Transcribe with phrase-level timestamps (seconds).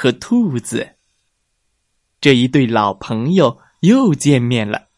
[0.00, 0.96] 和兔子
[2.22, 4.88] 这一对老朋友又见面了。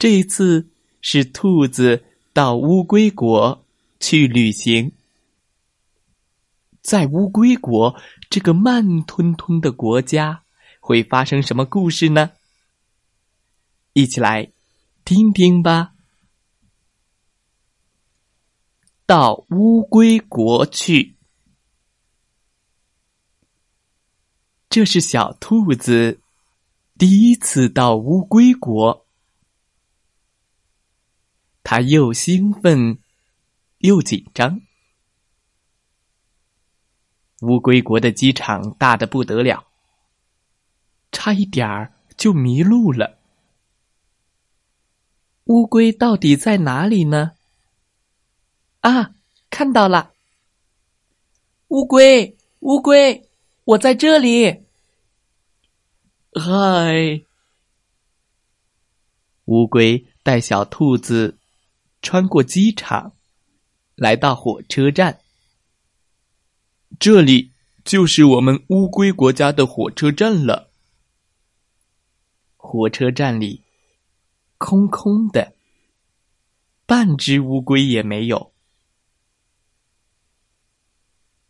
[0.00, 0.68] 这一次
[1.00, 3.64] 是兔子到乌龟国
[4.00, 4.90] 去旅行，
[6.82, 7.94] 在乌龟国
[8.28, 10.42] 这个慢吞吞的国家，
[10.80, 12.32] 会发生什么故事呢？
[13.92, 14.50] 一起来
[15.04, 15.92] 听听吧。
[19.06, 21.15] 到乌龟国去。
[24.76, 26.20] 这是小兔子
[26.98, 29.06] 第一次到乌龟国，
[31.62, 32.98] 它又兴奋
[33.78, 34.60] 又紧张。
[37.40, 39.66] 乌龟国的机场大的不得了，
[41.10, 43.16] 差一点儿就迷路了。
[45.44, 47.32] 乌龟到底在哪里呢？
[48.80, 49.14] 啊，
[49.48, 50.12] 看到了！
[51.68, 53.26] 乌龟，乌龟，
[53.64, 54.65] 我在这里。
[56.38, 57.24] 嗨，
[59.46, 61.38] 乌龟带小兔子
[62.02, 63.16] 穿过机场，
[63.94, 65.22] 来到火车站。
[67.00, 67.54] 这里
[67.86, 70.70] 就是我们乌龟国家的火车站了。
[72.58, 73.62] 火车站里
[74.58, 75.54] 空空的，
[76.84, 78.52] 半只乌龟也没有。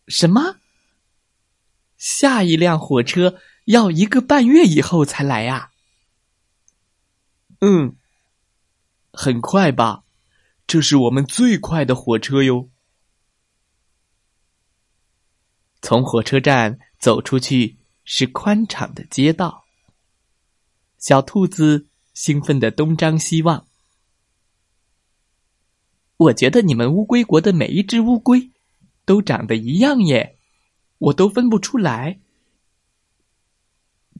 [0.06, 0.60] 什么？
[1.96, 3.40] 下一辆火车？
[3.66, 5.70] 要一个半月以后才来呀？
[7.60, 7.96] 嗯，
[9.12, 10.04] 很快吧？
[10.66, 12.68] 这是我们最快的火车哟。
[15.82, 19.64] 从火车站走出去是宽敞的街道。
[20.98, 23.66] 小兔子兴奋的东张西望。
[26.16, 28.50] 我觉得你们乌龟国的每一只乌龟
[29.04, 30.38] 都长得一样耶，
[30.98, 32.20] 我都分不出来。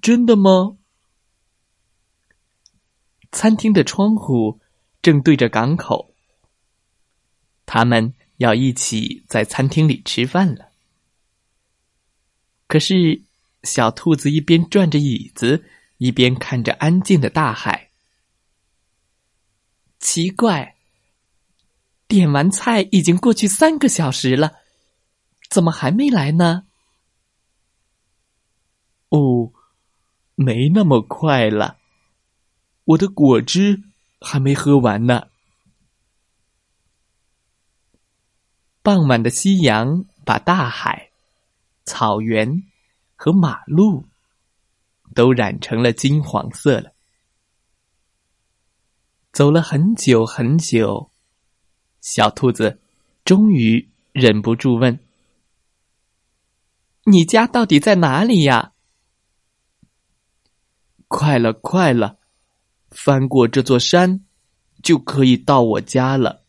[0.00, 0.76] 真的吗？
[3.32, 4.60] 餐厅的窗户
[5.02, 6.14] 正对着港口，
[7.66, 10.70] 他们要一起在餐厅里吃饭了。
[12.66, 13.22] 可是，
[13.62, 15.64] 小兔子一边转着椅子，
[15.98, 17.90] 一边看着安静的大海。
[19.98, 20.76] 奇怪，
[22.06, 24.60] 点完菜已经过去三个小时了，
[25.50, 26.66] 怎么还没来呢？
[29.08, 29.52] 哦。
[30.36, 31.78] 没那么快了，
[32.84, 33.82] 我的果汁
[34.20, 35.28] 还没喝完呢。
[38.82, 41.10] 傍晚的夕阳把大海、
[41.86, 42.62] 草原
[43.16, 44.04] 和马路
[45.14, 46.92] 都染成了金黄色了。
[49.32, 51.10] 走了很久很久，
[52.02, 52.78] 小兔子
[53.24, 55.00] 终于忍不住问
[57.04, 58.74] ：“你家到底在哪里呀？”
[61.08, 62.18] 快了，快了！
[62.90, 64.24] 翻过这座山，
[64.82, 66.44] 就可以到我家了。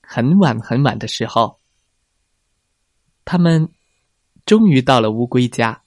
[0.00, 1.60] 很晚很晚的时候，
[3.24, 3.70] 他们
[4.44, 5.82] 终于到了乌龟家。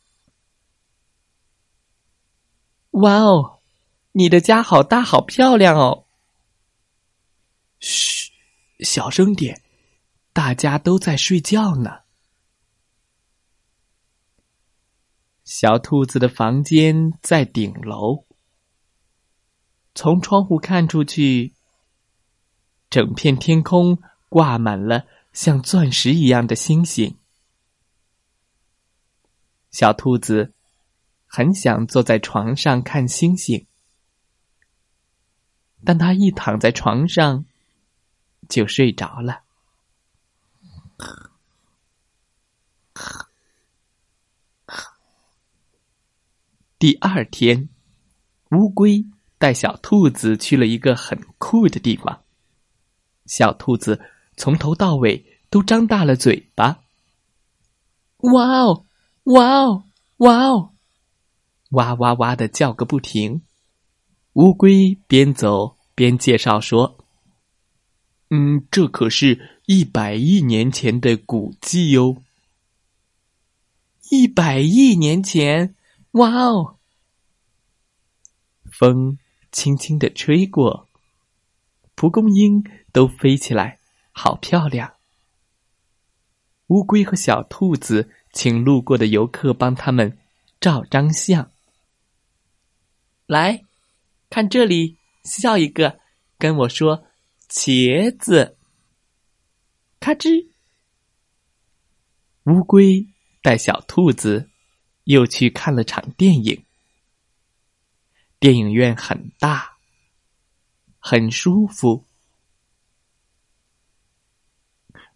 [2.92, 3.60] 哇哦，
[4.14, 6.06] 你的家好大，好漂亮哦！
[7.80, 8.32] 嘘，
[8.80, 9.62] 小声点，
[10.32, 12.05] 大家都在睡觉呢。
[15.58, 18.26] 小兔子的房间在顶楼，
[19.94, 21.54] 从窗户看出去，
[22.90, 27.18] 整片天空挂满了像钻石一样的星星。
[29.72, 30.54] 小兔子
[31.26, 33.66] 很想坐在床上看星星，
[35.86, 37.46] 但它一躺在床上
[38.50, 39.44] 就睡着了。
[46.78, 47.70] 第二天，
[48.52, 49.06] 乌龟
[49.38, 52.22] 带小兔子去了一个很酷的地方。
[53.26, 54.02] 小兔子
[54.36, 56.82] 从头到尾都张大了嘴巴。
[58.18, 58.84] 哇哦，
[59.24, 59.84] 哇哦，
[60.18, 60.72] 哇哦，
[61.72, 63.42] 哇哇哇的叫个不停。
[64.34, 66.98] 乌龟边走边介绍说
[68.30, 72.18] ：“嗯，这可是一百亿年前的古迹哟。
[74.12, 75.74] 一百亿年前！
[76.16, 76.78] 哇哦！
[78.72, 79.18] 风
[79.52, 80.88] 轻轻的吹过，
[81.94, 82.64] 蒲公英
[82.94, 83.80] 都飞起来，
[84.14, 84.94] 好漂亮。
[86.68, 90.18] 乌龟和小兔子请路过的游客帮他们
[90.62, 91.52] 照张相。
[93.26, 93.66] 来，
[94.30, 96.00] 看这里，笑一个，
[96.38, 97.08] 跟我说
[97.52, 98.58] “茄子”。
[100.00, 100.48] 咔吱，
[102.46, 103.06] 乌龟
[103.42, 104.50] 带小兔子
[105.06, 106.64] 又去看了场电影。
[108.40, 109.78] 电影院很大，
[111.00, 112.04] 很舒服。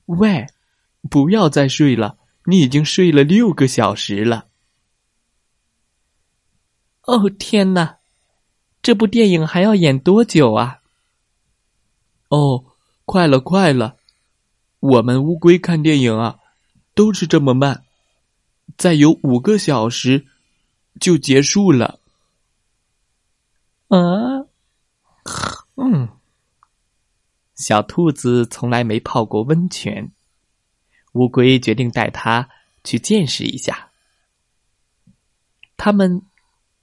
[0.05, 0.47] 喂，
[1.09, 4.47] 不要再睡了，你已经睡了六个小时了。
[7.03, 7.97] 哦天哪！
[8.81, 10.81] 这部电影还要演多久啊？
[12.29, 12.65] 哦，
[13.05, 13.97] 快了，快了！
[14.79, 16.39] 我们乌龟看电影啊，
[16.95, 17.83] 都是这么慢，
[18.77, 20.25] 再有五个小时
[20.99, 21.99] 就结束了。
[23.87, 24.45] 啊，
[25.75, 26.09] 嗯，
[27.55, 30.11] 小兔子从来没泡过温泉，
[31.13, 32.49] 乌龟决定带它
[32.83, 33.89] 去见识一下。
[35.77, 36.21] 他们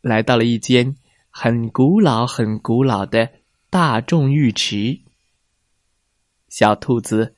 [0.01, 0.97] 来到了一间。
[1.39, 3.31] 很古老、很古老的
[3.69, 5.03] 大众浴池。
[6.49, 7.37] 小兔子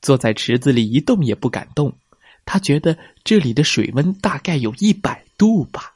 [0.00, 1.98] 坐在池子里一动也不敢动，
[2.52, 5.94] 他觉得这里的水温大概有一百度吧。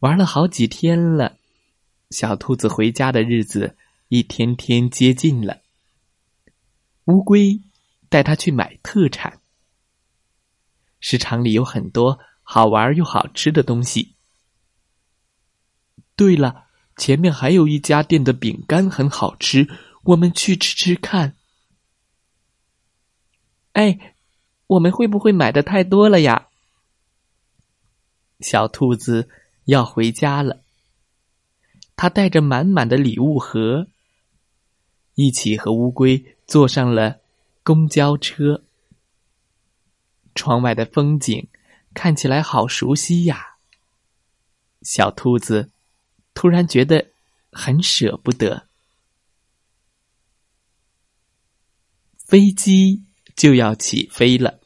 [0.00, 1.38] 玩了好几天了，
[2.10, 3.76] 小兔子回家的日子
[4.08, 5.60] 一天天接近了。
[7.04, 7.60] 乌龟
[8.08, 9.38] 带它去买特产，
[10.98, 14.16] 市场里有很多好玩又好吃的东西。
[16.16, 16.64] 对了，
[16.96, 19.68] 前面还有一家店的饼干很好吃，
[20.02, 21.36] 我们去吃吃看。
[23.72, 24.14] 哎，
[24.66, 26.48] 我们会不会买的太多了呀？
[28.40, 29.28] 小兔子
[29.66, 30.62] 要回家了，
[31.96, 33.86] 它带着满满的礼物盒，
[35.14, 37.20] 一起和乌龟坐上了
[37.62, 38.62] 公交车。
[40.34, 41.48] 窗外的风景
[41.94, 43.56] 看起来好熟悉呀，
[44.82, 45.70] 小兔子。
[46.34, 47.10] 突然觉得
[47.52, 48.66] 很舍不得，
[52.16, 53.02] 飞机
[53.42, 54.60] 就要起飞了。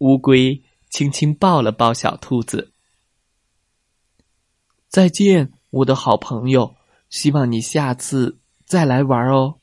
[0.00, 2.74] 乌龟轻轻抱了抱小兔子，
[4.90, 6.76] 再见，我的好朋友，
[7.08, 9.60] 希望你下次再来玩哦。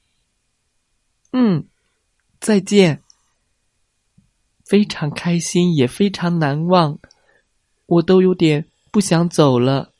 [1.31, 1.67] 嗯，
[2.39, 3.03] 再见。
[4.65, 6.97] 非常开心，也非常难忘，
[7.85, 9.93] 我都有点不想走了。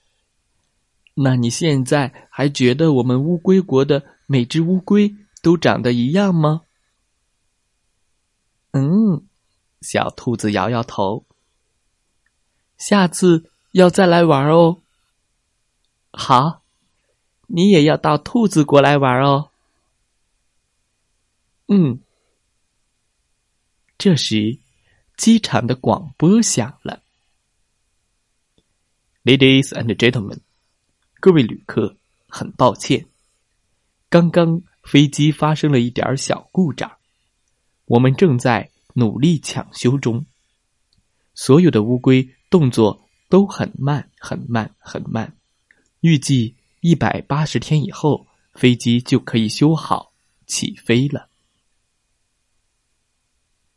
[1.13, 6.63] 那你现在还觉得我们乌龟国的每只乌龟都长得一样吗？
[8.71, 9.27] 嗯，
[9.81, 11.25] 小兔子摇摇头。
[12.77, 14.81] 下次要再来玩哦。
[16.11, 16.63] 好，
[17.47, 19.51] 你也要到兔子国来玩哦。
[21.67, 21.99] 嗯。
[23.97, 24.59] 这时，
[25.17, 27.03] 机场的广播响了
[29.25, 30.39] ：“Ladies and gentlemen。”
[31.19, 31.97] 各位旅客，
[32.29, 33.05] 很抱歉，
[34.09, 36.98] 刚刚飞机发生了一点小故障，
[37.89, 40.23] 我们正在努力抢修中。
[41.33, 45.35] 所有的乌龟动作都很慢，很慢，很慢。
[46.01, 50.13] 预计一百八十天以后，飞机就可以修好
[50.45, 51.29] 起飞了。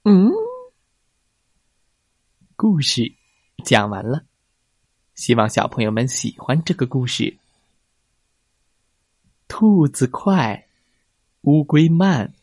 [0.03, 0.31] 嗯，
[2.55, 3.15] 故事
[3.65, 4.27] 讲完了。
[5.15, 7.39] 希望小朋友们喜欢这个故事。
[9.49, 10.67] 兔子快，
[11.43, 12.35] 乌龟慢。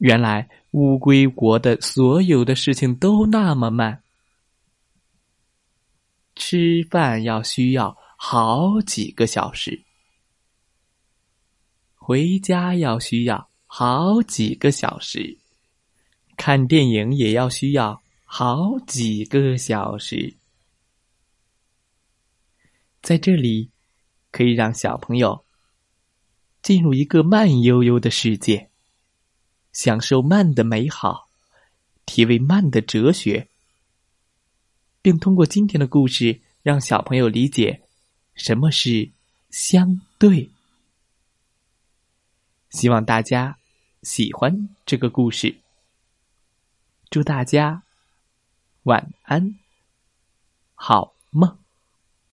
[0.00, 4.02] 原来乌龟国的所有的事情都那么慢。
[6.34, 9.82] 吃饭要需要好几个小时，
[11.96, 15.38] 回家要需要好几个小时，
[16.38, 20.38] 看电影也要需要好几个小时。
[23.02, 23.70] 在这里，
[24.30, 25.44] 可以让小朋友
[26.62, 28.69] 进入一个慢悠悠的世界，
[29.72, 31.28] 享受慢的美好，
[32.04, 33.48] 体味慢的哲学，
[35.00, 37.82] 并通过今天的故事，让小朋友理解
[38.34, 39.10] 什么是
[39.50, 40.50] 相对。
[42.70, 43.58] 希望大家
[44.02, 45.56] 喜欢这个故事，
[47.10, 47.82] 祝大家
[48.82, 49.58] 晚安，
[50.74, 51.59] 好梦。